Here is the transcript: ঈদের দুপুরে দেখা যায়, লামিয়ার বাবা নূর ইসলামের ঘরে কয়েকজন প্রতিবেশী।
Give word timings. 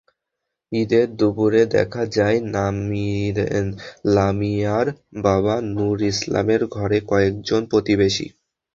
ঈদের 0.71 1.07
দুপুরে 1.19 1.61
দেখা 1.75 2.03
যায়, 2.15 2.37
লামিয়ার 4.15 4.87
বাবা 5.23 5.55
নূর 5.69 5.97
ইসলামের 6.11 6.61
ঘরে 6.75 6.99
কয়েকজন 7.09 7.61
প্রতিবেশী। 7.71 8.27